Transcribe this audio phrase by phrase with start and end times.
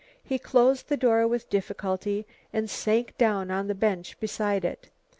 [0.23, 4.89] He closed the door with difficulty, and sank down on a bench beside it.